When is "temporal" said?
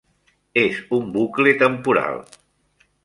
1.61-2.19